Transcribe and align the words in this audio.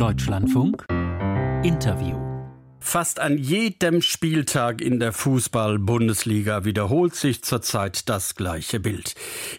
Deutschlandfunk. 0.00 0.86
Interview 1.62 2.29
Fast 2.82 3.20
an 3.20 3.36
jedem 3.36 4.00
Spieltag 4.00 4.80
in 4.80 5.00
der 5.00 5.12
Fußball-Bundesliga 5.12 6.64
wiederholt 6.64 7.14
sich 7.14 7.44
zurzeit 7.44 8.08
das 8.08 8.34
gleiche 8.34 8.80
Bild. 8.80 9.14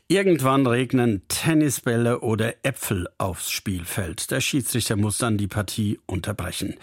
Irgendwann 0.08 0.66
regnen 0.66 1.22
Tennisbälle 1.28 2.22
oder 2.22 2.56
Äpfel 2.64 3.08
aufs 3.20 3.52
Spielfeld. 3.52 4.32
Der 4.32 4.42
Schiedsrichter 4.42 4.96
muss 4.96 5.20
dann 5.20 5.38
die 5.38 5.48
Partie 5.48 6.00
unterbrechen. 6.08 6.76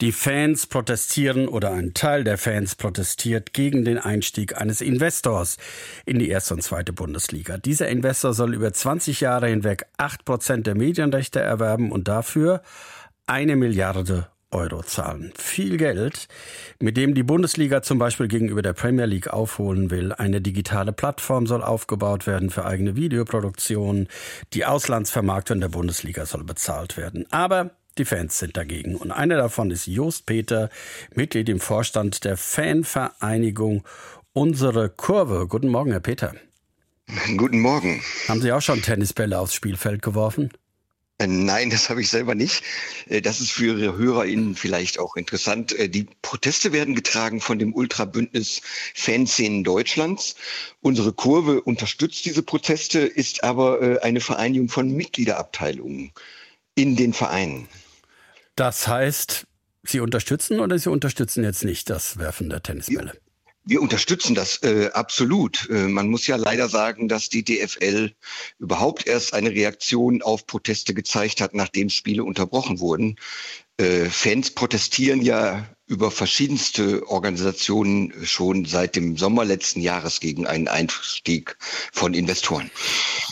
Die 0.00 0.12
Fans 0.12 0.66
protestieren 0.66 1.46
oder 1.46 1.72
ein 1.72 1.92
Teil 1.92 2.24
der 2.24 2.38
Fans 2.38 2.74
protestiert 2.74 3.52
gegen 3.52 3.84
den 3.84 3.98
Einstieg 3.98 4.56
eines 4.56 4.80
Investors 4.80 5.58
in 6.06 6.18
die 6.18 6.30
erste 6.30 6.54
und 6.54 6.62
zweite 6.62 6.94
Bundesliga. 6.94 7.58
Dieser 7.58 7.88
Investor 7.88 8.32
soll 8.32 8.54
über 8.54 8.72
20 8.72 9.20
Jahre 9.20 9.48
hinweg 9.48 9.84
8 9.98 10.24
Prozent 10.24 10.66
der 10.66 10.74
Medienrechte 10.74 11.40
erwerben 11.40 11.92
und 11.92 12.08
dafür 12.08 12.62
eine 13.26 13.56
Milliarde 13.56 14.32
Euro 14.52 14.82
zahlen. 14.82 15.32
Viel 15.36 15.76
Geld, 15.76 16.28
mit 16.78 16.96
dem 16.96 17.14
die 17.14 17.22
Bundesliga 17.22 17.82
zum 17.82 17.98
Beispiel 17.98 18.28
gegenüber 18.28 18.62
der 18.62 18.72
Premier 18.72 19.06
League 19.06 19.28
aufholen 19.28 19.90
will. 19.90 20.12
Eine 20.12 20.40
digitale 20.40 20.92
Plattform 20.92 21.46
soll 21.46 21.62
aufgebaut 21.62 22.26
werden 22.26 22.50
für 22.50 22.64
eigene 22.64 22.96
Videoproduktionen. 22.96 24.08
Die 24.52 24.64
Auslandsvermarktung 24.64 25.60
der 25.60 25.68
Bundesliga 25.68 26.26
soll 26.26 26.44
bezahlt 26.44 26.96
werden. 26.96 27.26
Aber 27.30 27.70
die 27.98 28.04
Fans 28.04 28.38
sind 28.38 28.56
dagegen. 28.56 28.96
Und 28.96 29.10
einer 29.10 29.36
davon 29.36 29.70
ist 29.70 29.86
Jost 29.86 30.26
Peter, 30.26 30.70
Mitglied 31.14 31.48
im 31.48 31.60
Vorstand 31.60 32.24
der 32.24 32.36
Fanvereinigung 32.36 33.84
Unsere 34.34 34.88
Kurve. 34.88 35.46
Guten 35.46 35.68
Morgen, 35.68 35.90
Herr 35.90 36.00
Peter. 36.00 36.34
Guten 37.36 37.60
Morgen. 37.60 38.00
Haben 38.28 38.40
Sie 38.40 38.50
auch 38.50 38.62
schon 38.62 38.80
Tennisbälle 38.80 39.38
aufs 39.38 39.52
Spielfeld 39.52 40.00
geworfen? 40.00 40.50
Äh, 41.22 41.26
nein, 41.28 41.70
das 41.70 41.88
habe 41.88 42.00
ich 42.00 42.08
selber 42.08 42.34
nicht. 42.34 42.62
Äh, 43.08 43.22
das 43.22 43.40
ist 43.40 43.52
für 43.52 43.78
Ihre 43.78 43.96
HörerInnen 43.96 44.56
vielleicht 44.56 44.98
auch 44.98 45.16
interessant. 45.16 45.72
Äh, 45.78 45.88
die 45.88 46.06
Proteste 46.22 46.72
werden 46.72 46.94
getragen 46.94 47.40
von 47.40 47.58
dem 47.58 47.74
Ultrabündnis 47.74 48.60
Fanszenen 48.94 49.64
Deutschlands. 49.64 50.34
Unsere 50.80 51.12
Kurve 51.12 51.62
unterstützt 51.62 52.24
diese 52.24 52.42
Proteste, 52.42 53.00
ist 53.00 53.44
aber 53.44 54.02
eine 54.02 54.20
Vereinigung 54.20 54.68
von 54.68 54.90
Mitgliederabteilungen 54.90 56.12
in 56.74 56.96
den 56.96 57.12
Vereinen. 57.12 57.68
Das 58.56 58.88
heißt, 58.88 59.46
Sie 59.84 60.00
unterstützen 60.00 60.60
oder 60.60 60.78
Sie 60.78 60.90
unterstützen 60.90 61.44
jetzt 61.44 61.64
nicht 61.64 61.90
das 61.90 62.18
Werfen 62.18 62.50
der 62.50 62.62
Tennisbälle? 62.62 63.12
Wir 63.64 63.80
unterstützen 63.80 64.34
das 64.34 64.62
äh, 64.62 64.90
absolut. 64.92 65.68
Äh, 65.70 65.86
man 65.86 66.08
muss 66.08 66.26
ja 66.26 66.36
leider 66.36 66.68
sagen, 66.68 67.08
dass 67.08 67.28
die 67.28 67.44
DFL 67.44 68.12
überhaupt 68.58 69.06
erst 69.06 69.34
eine 69.34 69.50
Reaktion 69.50 70.20
auf 70.22 70.46
Proteste 70.46 70.94
gezeigt 70.94 71.40
hat, 71.40 71.54
nachdem 71.54 71.88
Spiele 71.88 72.24
unterbrochen 72.24 72.80
wurden. 72.80 73.16
Äh, 73.76 74.06
Fans 74.06 74.50
protestieren 74.50 75.22
ja 75.22 75.66
über 75.86 76.10
verschiedenste 76.10 77.06
Organisationen 77.08 78.12
schon 78.24 78.64
seit 78.64 78.96
dem 78.96 79.16
Sommer 79.16 79.44
letzten 79.44 79.80
Jahres 79.80 80.20
gegen 80.20 80.46
einen 80.46 80.68
Einstieg 80.68 81.56
von 81.92 82.14
Investoren. 82.14 82.70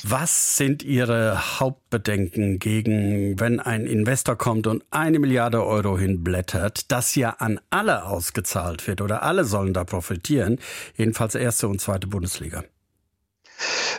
Was 0.02 0.56
sind 0.56 0.82
Ihre 0.82 1.60
Hauptbedenken 1.60 2.58
gegen, 2.58 3.38
wenn 3.38 3.60
ein 3.60 3.86
Investor 3.86 4.36
kommt 4.36 4.66
und 4.66 4.84
eine 4.90 5.18
Milliarde 5.18 5.64
Euro 5.64 5.98
hinblättert, 5.98 6.90
das 6.90 7.14
ja 7.14 7.30
an 7.30 7.60
alle 7.70 8.04
ausgezahlt 8.04 8.86
wird 8.86 9.00
oder 9.00 9.22
alle 9.22 9.44
sollen 9.44 9.72
da 9.72 9.84
profitieren, 9.84 10.58
jedenfalls 10.96 11.34
erste 11.34 11.68
und 11.68 11.80
zweite 11.80 12.08
Bundesliga? 12.08 12.64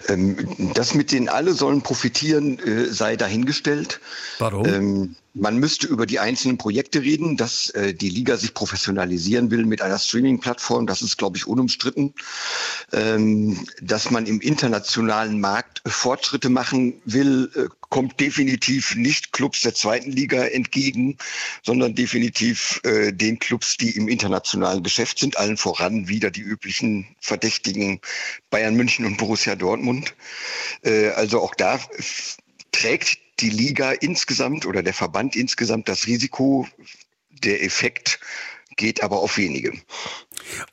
Ähm, 0.07 0.71
das 0.73 0.93
mit 0.93 1.11
den 1.11 1.29
alle 1.29 1.53
sollen 1.53 1.81
profitieren 1.81 2.59
äh, 2.59 2.85
sei 2.85 3.15
dahingestellt. 3.15 3.99
Warum? 4.39 4.65
Ähm, 4.65 5.15
man 5.33 5.57
müsste 5.57 5.87
über 5.87 6.05
die 6.05 6.19
einzelnen 6.19 6.57
Projekte 6.57 7.01
reden, 7.01 7.37
dass 7.37 7.69
äh, 7.69 7.93
die 7.93 8.09
Liga 8.09 8.35
sich 8.35 8.53
professionalisieren 8.53 9.49
will 9.49 9.65
mit 9.65 9.81
einer 9.81 9.97
Streaming-Plattform. 9.97 10.87
Das 10.87 11.01
ist, 11.01 11.17
glaube 11.17 11.37
ich, 11.37 11.47
unumstritten. 11.47 12.13
Ähm, 12.91 13.65
dass 13.81 14.11
man 14.11 14.25
im 14.25 14.41
internationalen 14.41 15.39
Markt 15.39 15.81
Fortschritte 15.85 16.49
machen 16.49 17.01
will, 17.05 17.49
äh, 17.55 17.67
kommt 17.91 18.19
definitiv 18.19 18.95
nicht 18.95 19.33
Clubs 19.33 19.61
der 19.61 19.75
zweiten 19.75 20.11
Liga 20.11 20.45
entgegen, 20.45 21.17
sondern 21.61 21.93
definitiv 21.93 22.79
äh, 22.83 23.11
den 23.11 23.37
Clubs, 23.37 23.77
die 23.77 23.91
im 23.91 24.07
internationalen 24.07 24.81
Geschäft 24.81 25.19
sind, 25.19 25.37
allen 25.37 25.57
voran 25.57 26.07
wieder 26.07 26.31
die 26.31 26.41
üblichen 26.41 27.15
Verdächtigen 27.19 27.99
Bayern 28.49 28.75
München 28.75 29.05
und 29.05 29.17
Borussia 29.17 29.55
Dortmund. 29.55 30.15
Äh, 30.83 31.09
also 31.09 31.41
auch 31.41 31.53
da 31.53 31.79
trägt 32.71 33.19
die 33.41 33.49
Liga 33.49 33.91
insgesamt 33.91 34.65
oder 34.65 34.83
der 34.83 34.93
Verband 34.93 35.35
insgesamt 35.35 35.89
das 35.89 36.07
Risiko, 36.07 36.67
der 37.43 37.61
Effekt 37.61 38.19
geht 38.77 39.03
aber 39.03 39.19
auf 39.19 39.37
wenige. 39.37 39.73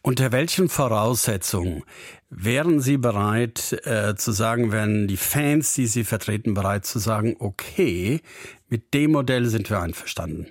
Unter 0.02 0.30
welchen 0.30 0.68
Voraussetzungen 0.68 1.82
wären 2.30 2.80
Sie 2.80 2.96
bereit 2.96 3.72
äh, 3.84 4.14
zu 4.16 4.32
sagen, 4.32 4.72
wären 4.72 5.08
die 5.08 5.16
Fans, 5.16 5.74
die 5.74 5.86
Sie 5.86 6.04
vertreten, 6.04 6.54
bereit 6.54 6.86
zu 6.86 6.98
sagen, 6.98 7.36
okay, 7.38 8.20
mit 8.68 8.94
dem 8.94 9.12
Modell 9.12 9.46
sind 9.46 9.70
wir 9.70 9.80
einverstanden? 9.80 10.48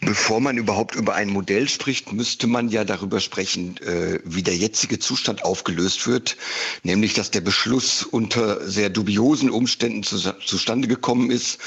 Bevor 0.00 0.40
man 0.40 0.58
überhaupt 0.58 0.94
über 0.94 1.14
ein 1.14 1.30
Modell 1.30 1.68
spricht, 1.68 2.12
müsste 2.12 2.46
man 2.46 2.68
ja 2.68 2.84
darüber 2.84 3.20
sprechen, 3.20 3.76
äh, 3.78 4.20
wie 4.24 4.42
der 4.42 4.56
jetzige 4.56 4.98
Zustand 4.98 5.44
aufgelöst 5.44 6.06
wird, 6.06 6.36
nämlich 6.82 7.14
dass 7.14 7.30
der 7.30 7.40
Beschluss 7.40 8.02
unter 8.04 8.68
sehr 8.68 8.90
dubiosen 8.90 9.50
Umständen 9.50 10.02
zu, 10.02 10.18
zustande 10.40 10.86
gekommen 10.88 11.30
ist 11.30 11.58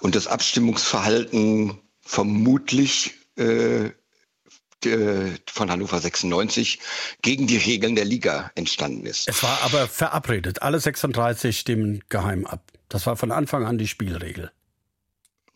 und 0.00 0.14
das 0.14 0.26
Abstimmungsverhalten 0.26 1.78
vermutlich 2.00 3.14
äh, 3.36 3.90
von 4.86 5.70
Hannover 5.70 6.00
96 6.00 6.78
gegen 7.22 7.46
die 7.46 7.56
Regeln 7.56 7.94
der 7.94 8.04
Liga 8.04 8.50
entstanden 8.54 9.06
ist. 9.06 9.28
Es 9.28 9.42
war 9.42 9.58
aber 9.62 9.88
verabredet. 9.88 10.62
Alle 10.62 10.80
36 10.80 11.58
stimmen 11.58 12.02
geheim 12.08 12.46
ab. 12.46 12.72
Das 12.88 13.06
war 13.06 13.16
von 13.16 13.32
Anfang 13.32 13.66
an 13.66 13.78
die 13.78 13.88
Spielregel. 13.88 14.52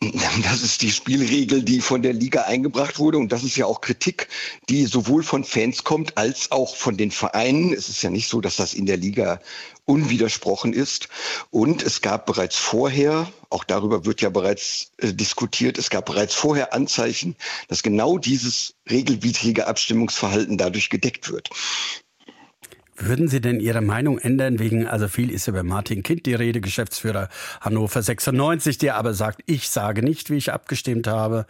Das 0.43 0.63
ist 0.63 0.83
die 0.83 0.91
Spielregel, 0.91 1.63
die 1.63 1.81
von 1.81 2.03
der 2.03 2.13
Liga 2.13 2.43
eingebracht 2.43 2.99
wurde. 2.99 3.19
Und 3.19 3.33
das 3.33 3.43
ist 3.43 3.57
ja 3.57 3.67
auch 3.67 3.81
Kritik, 3.81 4.29
die 4.69 4.87
sowohl 4.87 5.23
von 5.23 5.45
Fans 5.45 5.85
kommt 5.85 6.17
als 6.17 6.51
auch 6.53 6.77
von 6.77 6.97
den 6.97 7.11
Vereinen. 7.11 7.73
Es 7.73 7.89
ist 7.89 8.03
ja 8.03 8.11
nicht 8.11 8.29
so, 8.29 8.41
dass 8.41 8.57
das 8.57 8.75
in 8.75 8.87
der 8.87 8.97
Liga 8.97 9.41
unwidersprochen 9.85 10.73
ist. 10.73 11.09
Und 11.51 11.83
es 11.83 12.03
gab 12.03 12.27
bereits 12.27 12.57
vorher, 12.57 13.33
auch 13.49 13.65
darüber 13.65 14.05
wird 14.05 14.21
ja 14.21 14.29
bereits 14.29 14.93
äh, 14.99 15.15
diskutiert, 15.15 15.79
es 15.79 15.89
gab 15.89 16.07
bereits 16.07 16.35
vorher 16.35 16.75
Anzeichen, 16.75 17.37
dass 17.69 17.83
genau 17.83 18.19
dieses 18.19 18.75
regelwidrige 18.91 19.67
Abstimmungsverhalten 19.67 20.59
dadurch 20.59 20.91
gedeckt 20.91 21.31
wird. 21.31 21.49
Würden 23.01 23.29
Sie 23.29 23.41
denn 23.41 23.61
Ihre 23.61 23.81
Meinung 23.81 24.19
ändern 24.19 24.59
wegen, 24.59 24.89
also 24.89 25.07
viel 25.07 25.31
ist 25.31 25.47
über 25.47 25.63
Martin 25.63 26.03
Kind 26.03 26.27
die 26.27 26.35
Rede, 26.35 26.61
Geschäftsführer 26.61 27.29
Hannover 27.61 28.03
96, 28.03 28.79
der 28.79 28.97
aber 28.97 29.15
sagt, 29.15 29.43
ich 29.47 29.71
sage 29.71 30.03
nicht, 30.03 30.31
wie 30.31 30.37
ich 30.37 30.53
abgestimmt 30.53 31.07
habe. 31.07 31.47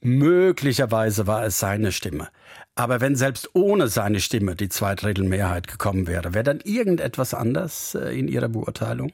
Möglicherweise 0.00 1.26
war 1.26 1.44
es 1.44 1.58
seine 1.58 1.92
Stimme. 1.92 2.28
Aber 2.74 3.02
wenn 3.02 3.16
selbst 3.16 3.50
ohne 3.54 3.88
seine 3.88 4.20
Stimme 4.20 4.56
die 4.56 4.70
Zweidrittelmehrheit 4.70 5.66
gekommen 5.66 6.06
wäre, 6.06 6.32
wäre 6.32 6.44
dann 6.44 6.60
irgendetwas 6.60 7.34
anders 7.34 7.94
äh, 7.94 8.18
in 8.18 8.28
Ihrer 8.28 8.48
Beurteilung? 8.48 9.12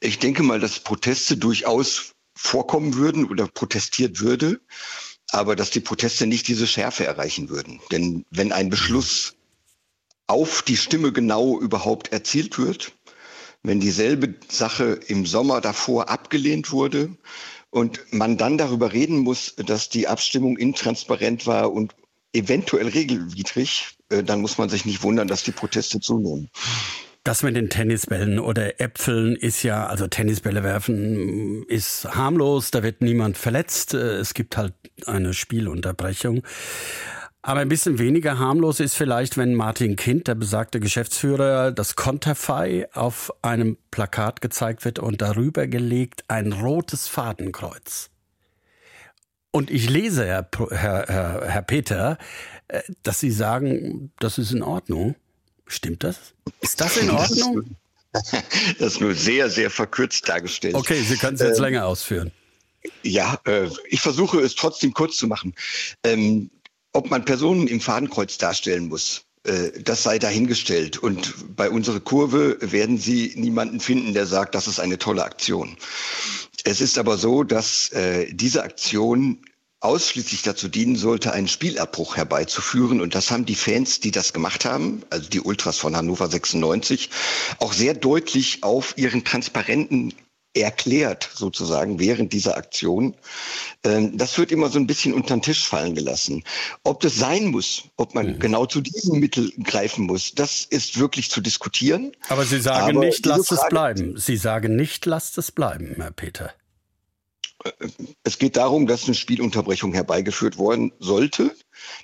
Ich 0.00 0.18
denke 0.18 0.42
mal, 0.42 0.58
dass 0.58 0.80
Proteste 0.80 1.36
durchaus 1.36 2.12
vorkommen 2.34 2.94
würden 2.94 3.26
oder 3.26 3.46
protestiert 3.46 4.20
würde, 4.20 4.60
aber 5.30 5.54
dass 5.54 5.70
die 5.70 5.80
Proteste 5.80 6.26
nicht 6.26 6.48
diese 6.48 6.66
Schärfe 6.66 7.04
erreichen 7.04 7.50
würden. 7.50 7.80
Denn 7.92 8.24
wenn 8.30 8.52
ein 8.52 8.70
Beschluss 8.70 9.34
auf 10.28 10.62
die 10.62 10.76
Stimme 10.76 11.12
genau 11.12 11.58
überhaupt 11.58 12.12
erzielt 12.12 12.58
wird. 12.58 12.92
Wenn 13.62 13.80
dieselbe 13.80 14.34
Sache 14.48 15.00
im 15.08 15.26
Sommer 15.26 15.60
davor 15.60 16.08
abgelehnt 16.08 16.70
wurde 16.70 17.10
und 17.70 18.00
man 18.12 18.36
dann 18.36 18.56
darüber 18.56 18.92
reden 18.92 19.18
muss, 19.18 19.56
dass 19.56 19.88
die 19.88 20.06
Abstimmung 20.06 20.56
intransparent 20.56 21.46
war 21.46 21.72
und 21.72 21.96
eventuell 22.32 22.88
regelwidrig, 22.88 23.96
äh, 24.10 24.22
dann 24.22 24.40
muss 24.40 24.58
man 24.58 24.68
sich 24.68 24.84
nicht 24.84 25.02
wundern, 25.02 25.28
dass 25.28 25.42
die 25.42 25.50
Proteste 25.50 25.98
zunehmen. 25.98 26.50
Das 27.24 27.42
mit 27.42 27.56
den 27.56 27.68
Tennisbällen 27.68 28.38
oder 28.38 28.80
Äpfeln 28.80 29.36
ist 29.36 29.62
ja, 29.62 29.86
also 29.86 30.06
Tennisbälle 30.06 30.62
werfen 30.62 31.64
ist 31.68 32.06
harmlos, 32.14 32.70
da 32.70 32.82
wird 32.82 33.02
niemand 33.02 33.36
verletzt. 33.36 33.94
Äh, 33.94 34.18
es 34.18 34.34
gibt 34.34 34.56
halt 34.56 34.74
eine 35.04 35.34
Spielunterbrechung. 35.34 36.42
Aber 37.42 37.60
ein 37.60 37.68
bisschen 37.68 37.98
weniger 37.98 38.38
harmlos 38.38 38.80
ist 38.80 38.94
vielleicht, 38.94 39.36
wenn 39.36 39.54
Martin 39.54 39.96
Kind, 39.96 40.26
der 40.26 40.34
besagte 40.34 40.80
Geschäftsführer, 40.80 41.70
das 41.70 41.94
Konterfei 41.94 42.88
auf 42.92 43.32
einem 43.42 43.78
Plakat 43.90 44.40
gezeigt 44.40 44.84
wird 44.84 44.98
und 44.98 45.22
darüber 45.22 45.66
gelegt 45.66 46.24
ein 46.28 46.52
rotes 46.52 47.06
Fadenkreuz. 47.06 48.10
Und 49.50 49.70
ich 49.70 49.88
lese, 49.88 50.26
Herr, 50.26 50.48
Herr, 50.70 51.06
Herr, 51.08 51.48
Herr 51.48 51.62
Peter, 51.62 52.18
äh, 52.68 52.82
dass 53.02 53.20
Sie 53.20 53.30
sagen, 53.30 54.12
das 54.18 54.38
ist 54.38 54.52
in 54.52 54.62
Ordnung. 54.62 55.14
Stimmt 55.66 56.04
das? 56.04 56.34
Ist 56.60 56.80
das 56.80 56.96
in 56.96 57.10
Ordnung? 57.10 57.76
Das 58.78 58.94
ist 58.94 59.00
nur 59.02 59.14
sehr, 59.14 59.50
sehr 59.50 59.70
verkürzt 59.70 60.28
dargestellt. 60.28 60.74
Okay, 60.74 61.02
Sie 61.02 61.16
können 61.18 61.34
es 61.34 61.42
jetzt 61.42 61.58
ähm, 61.58 61.64
länger 61.64 61.86
ausführen. 61.86 62.32
Ja, 63.02 63.38
äh, 63.44 63.68
ich 63.90 64.00
versuche 64.00 64.40
es 64.40 64.54
trotzdem 64.54 64.94
kurz 64.94 65.18
zu 65.18 65.26
machen. 65.26 65.54
Ähm, 66.02 66.50
ob 66.92 67.10
man 67.10 67.24
Personen 67.24 67.66
im 67.66 67.80
Fadenkreuz 67.80 68.38
darstellen 68.38 68.88
muss, 68.88 69.22
äh, 69.44 69.70
das 69.82 70.02
sei 70.02 70.18
dahingestellt. 70.18 70.98
Und 70.98 71.56
bei 71.56 71.70
unserer 71.70 72.00
Kurve 72.00 72.58
werden 72.60 72.98
Sie 72.98 73.32
niemanden 73.36 73.80
finden, 73.80 74.14
der 74.14 74.26
sagt, 74.26 74.54
das 74.54 74.68
ist 74.68 74.80
eine 74.80 74.98
tolle 74.98 75.24
Aktion. 75.24 75.76
Es 76.64 76.80
ist 76.80 76.98
aber 76.98 77.16
so, 77.16 77.44
dass 77.44 77.90
äh, 77.92 78.32
diese 78.32 78.62
Aktion 78.62 79.38
ausschließlich 79.80 80.42
dazu 80.42 80.68
dienen 80.68 80.96
sollte, 80.96 81.32
einen 81.32 81.46
Spielabbruch 81.46 82.16
herbeizuführen. 82.16 83.00
Und 83.00 83.14
das 83.14 83.30
haben 83.30 83.44
die 83.44 83.54
Fans, 83.54 84.00
die 84.00 84.10
das 84.10 84.32
gemacht 84.32 84.64
haben, 84.64 85.02
also 85.10 85.28
die 85.28 85.40
Ultras 85.40 85.78
von 85.78 85.96
Hannover 85.96 86.28
96, 86.28 87.10
auch 87.60 87.72
sehr 87.72 87.94
deutlich 87.94 88.64
auf 88.64 88.94
ihren 88.96 89.24
Transparenten 89.24 90.14
erklärt, 90.54 91.30
sozusagen, 91.34 91.98
während 91.98 92.32
dieser 92.32 92.56
Aktion. 92.56 93.14
Ähm, 93.84 94.16
das 94.16 94.36
wird 94.38 94.50
immer 94.50 94.68
so 94.68 94.78
ein 94.78 94.86
bisschen 94.86 95.14
unter 95.14 95.36
den 95.36 95.42
Tisch 95.42 95.66
fallen 95.66 95.94
gelassen. 95.94 96.44
Ob 96.84 97.00
das 97.00 97.16
sein 97.16 97.46
muss, 97.46 97.84
ob 97.96 98.14
man 98.14 98.34
mhm. 98.34 98.38
genau 98.38 98.66
zu 98.66 98.80
diesem 98.80 99.20
Mittel 99.20 99.52
greifen 99.62 100.06
muss, 100.06 100.34
das 100.34 100.62
ist 100.62 100.98
wirklich 100.98 101.30
zu 101.30 101.40
diskutieren. 101.40 102.12
Aber 102.28 102.44
Sie 102.44 102.60
sagen 102.60 102.96
Aber 102.96 103.06
nicht, 103.06 103.24
lasst 103.26 103.52
es 103.52 103.60
bleiben. 103.68 104.16
Sie 104.16 104.36
sagen 104.36 104.76
nicht, 104.76 105.06
lasst 105.06 105.38
es 105.38 105.52
bleiben, 105.52 105.94
Herr 105.96 106.10
Peter. 106.12 106.52
Es 108.22 108.38
geht 108.38 108.56
darum, 108.56 108.86
dass 108.86 109.06
eine 109.06 109.14
Spielunterbrechung 109.14 109.92
herbeigeführt 109.92 110.58
worden 110.58 110.92
sollte. 111.00 111.54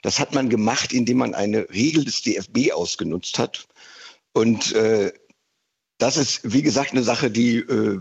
Das 0.02 0.18
hat 0.18 0.34
man 0.34 0.48
gemacht, 0.48 0.92
indem 0.92 1.18
man 1.18 1.34
eine 1.34 1.68
Regel 1.70 2.04
des 2.04 2.22
DFB 2.22 2.72
ausgenutzt 2.72 3.38
hat. 3.38 3.66
Und 4.32 4.72
äh, 4.72 5.12
das 5.98 6.16
ist, 6.16 6.40
wie 6.42 6.62
gesagt, 6.62 6.90
eine 6.90 7.04
Sache, 7.04 7.30
die 7.30 7.58
äh, 7.58 8.00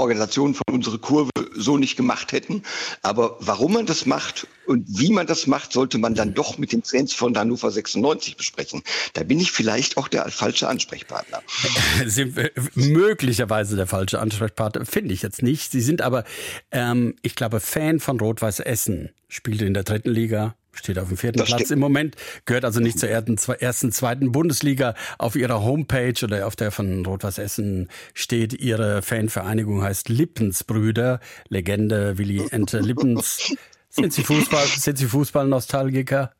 Organisationen 0.00 0.54
von 0.54 0.74
unserer 0.74 0.98
Kurve 0.98 1.30
so 1.54 1.76
nicht 1.76 1.96
gemacht 1.96 2.32
hätten. 2.32 2.62
Aber 3.02 3.36
warum 3.40 3.74
man 3.74 3.86
das 3.86 4.06
macht 4.06 4.46
und 4.66 4.86
wie 4.88 5.12
man 5.12 5.26
das 5.26 5.46
macht, 5.46 5.72
sollte 5.72 5.98
man 5.98 6.14
dann 6.14 6.34
doch 6.34 6.58
mit 6.58 6.72
den 6.72 6.82
Fans 6.82 7.12
von 7.12 7.36
Hannover 7.36 7.70
96 7.70 8.36
besprechen. 8.36 8.82
Da 9.14 9.22
bin 9.22 9.40
ich 9.40 9.52
vielleicht 9.52 9.96
auch 9.96 10.08
der 10.08 10.28
falsche 10.30 10.68
Ansprechpartner. 10.68 11.42
Sind 12.06 12.36
möglicherweise 12.74 13.76
der 13.76 13.86
falsche 13.86 14.20
Ansprechpartner, 14.20 14.86
finde 14.86 15.14
ich 15.14 15.22
jetzt 15.22 15.42
nicht. 15.42 15.70
Sie 15.70 15.80
sind 15.80 16.02
aber, 16.02 16.24
ähm, 16.70 17.16
ich 17.22 17.34
glaube, 17.34 17.60
Fan 17.60 18.00
von 18.00 18.18
Rot-Weiß 18.20 18.60
Essen, 18.60 19.10
spielt 19.28 19.62
in 19.62 19.74
der 19.74 19.84
dritten 19.84 20.10
Liga, 20.10 20.54
Steht 20.72 20.98
auf 20.98 21.08
dem 21.08 21.16
vierten 21.16 21.38
das 21.38 21.48
Platz 21.48 21.70
im 21.70 21.80
Moment, 21.80 22.16
gehört 22.44 22.64
also 22.64 22.80
nicht 22.80 22.98
zur 22.98 23.08
ersten, 23.08 23.36
ersten, 23.58 23.92
zweiten 23.92 24.32
Bundesliga. 24.32 24.94
Auf 25.18 25.34
ihrer 25.34 25.62
Homepage 25.62 26.14
oder 26.22 26.46
auf 26.46 26.54
der 26.54 26.70
von 26.70 27.04
Rot-Weiß 27.04 27.38
Essen 27.38 27.88
steht, 28.14 28.54
ihre 28.54 29.02
Fanvereinigung 29.02 29.82
heißt 29.82 30.08
Lippensbrüder. 30.08 31.20
Legende 31.48 32.18
Willi 32.18 32.46
Ente 32.50 32.78
Lippens. 32.78 33.52
Sind 33.90 34.12
Sie 34.12 34.22
Fußball, 34.22 34.66
sind 34.68 34.98
Sie 34.98 35.06
Fußballnostalgiker? 35.06 36.32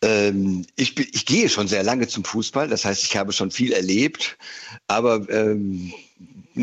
Ähm, 0.00 0.64
ich, 0.74 0.94
bin, 0.94 1.06
ich 1.12 1.26
gehe 1.26 1.50
schon 1.50 1.68
sehr 1.68 1.82
lange 1.82 2.06
zum 2.06 2.24
Fußball, 2.24 2.68
das 2.68 2.84
heißt, 2.84 3.04
ich 3.04 3.16
habe 3.16 3.32
schon 3.32 3.50
viel 3.50 3.72
erlebt, 3.72 4.38
aber 4.86 5.28
ähm, 5.28 5.92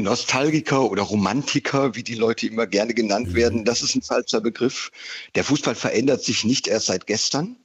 Nostalgiker 0.03 0.89
oder 0.89 1.03
Romantiker, 1.03 1.95
wie 1.95 2.03
die 2.03 2.15
Leute 2.15 2.47
immer 2.47 2.67
gerne 2.67 2.93
genannt 2.93 3.29
mhm. 3.29 3.35
werden, 3.35 3.65
das 3.65 3.81
ist 3.81 3.95
ein 3.95 4.01
falscher 4.01 4.41
Begriff. 4.41 4.91
Der 5.35 5.43
Fußball 5.43 5.75
verändert 5.75 6.23
sich 6.23 6.43
nicht 6.43 6.67
erst 6.67 6.87
seit 6.87 7.07
gestern. 7.07 7.57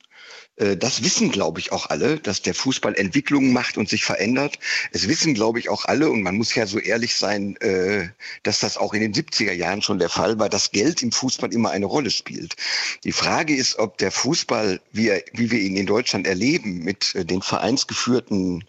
Äh, 0.61 0.77
das 0.77 1.03
wissen, 1.03 1.31
glaube 1.31 1.59
ich, 1.61 1.73
auch 1.73 1.91
alle, 1.91 2.19
dass 2.19 2.43
der 2.43 2.55
Fußball 2.55 2.95
Entwicklungen 2.95 3.53
macht 3.53 3.77
und 3.79 3.89
sich 3.89 4.05
verändert. 4.05 4.59
Es 4.93 5.09
wissen, 5.09 5.35
glaube 5.35 5.59
ich, 5.59 5.69
auch 5.69 5.87
alle, 5.87 6.11
und 6.11 6.23
man 6.23 6.37
muss 6.37 6.55
ja 6.55 6.67
so 6.67 6.79
ehrlich 6.79 7.15
sein, 7.17 7.57
äh, 7.57 8.09
dass 8.43 8.61
das 8.61 8.77
auch 8.77 8.95
in 8.95 9.01
den 9.01 9.15
70er 9.15 9.53
Jahren 9.53 9.83
schon 9.83 9.99
der 9.99 10.11
Fall 10.11 10.39
war, 10.39 10.49
dass 10.49 10.71
Geld 10.71 11.03
im 11.03 11.13
Fußball 11.13 11.53
immer 11.53 11.71
eine 11.71 11.87
Rolle 11.87 12.11
spielt. 12.11 12.57
Die 13.05 13.13
Frage 13.13 13.55
ist, 13.55 13.79
ob 13.79 13.99
der 13.99 14.13
Fußball, 14.13 14.81
wie, 14.93 15.13
wie 15.33 15.51
wir 15.51 15.61
ihn 15.61 15.77
in 15.77 15.87
Deutschland 15.87 16.27
erleben, 16.27 16.85
mit 16.85 17.15
äh, 17.15 17.25
den 17.25 17.43
vereinsgeführten 17.43 18.65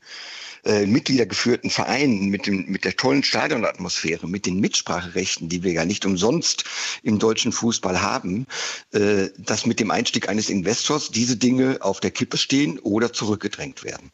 äh, 0.63 0.85
mitgliedergeführten 0.85 1.69
Vereinen, 1.69 2.29
mit, 2.29 2.47
dem, 2.47 2.65
mit 2.67 2.85
der 2.85 2.95
tollen 2.95 3.23
Stadionatmosphäre, 3.23 4.27
mit 4.27 4.45
den 4.45 4.59
Mitspracherechten, 4.59 5.49
die 5.49 5.63
wir 5.63 5.71
ja 5.71 5.85
nicht 5.85 6.05
umsonst 6.05 6.65
im 7.03 7.19
deutschen 7.19 7.51
Fußball 7.51 8.01
haben, 8.01 8.47
äh, 8.91 9.29
dass 9.37 9.65
mit 9.65 9.79
dem 9.79 9.91
Einstieg 9.91 10.29
eines 10.29 10.49
Investors 10.49 11.11
diese 11.11 11.37
Dinge 11.37 11.77
auf 11.81 11.99
der 11.99 12.11
Kippe 12.11 12.37
stehen 12.37 12.79
oder 12.79 13.13
zurückgedrängt 13.13 13.83
werden. 13.83 14.11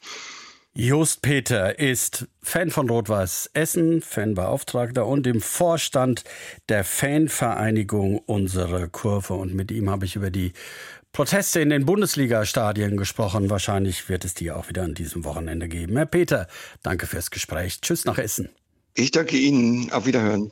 Just 0.79 1.23
Peter 1.23 1.79
ist 1.79 2.27
Fan 2.43 2.69
von 2.69 2.87
Rot-Weiß 2.87 3.49
Essen, 3.55 4.03
Fanbeauftragter 4.03 5.07
und 5.07 5.25
im 5.25 5.41
Vorstand 5.41 6.23
der 6.69 6.83
Fanvereinigung 6.83 8.19
Unsere 8.19 8.87
Kurve. 8.87 9.33
Und 9.33 9.55
mit 9.55 9.71
ihm 9.71 9.89
habe 9.89 10.05
ich 10.05 10.15
über 10.15 10.29
die 10.29 10.53
Proteste 11.11 11.59
in 11.61 11.69
den 11.69 11.85
Bundesliga-Stadien 11.85 12.97
gesprochen. 12.97 13.49
Wahrscheinlich 13.49 14.07
wird 14.07 14.23
es 14.25 14.33
die 14.33 14.51
auch 14.51 14.69
wieder 14.69 14.83
an 14.83 14.93
diesem 14.93 15.23
Wochenende 15.23 15.67
geben. 15.67 15.97
Herr 15.97 16.05
Peter, 16.05 16.47
danke 16.83 17.07
fürs 17.07 17.31
Gespräch. 17.31 17.81
Tschüss 17.81 18.05
nach 18.05 18.17
Essen. 18.17 18.49
Ich 18.93 19.11
danke 19.11 19.37
Ihnen. 19.37 19.91
Auf 19.91 20.05
Wiederhören. 20.05 20.49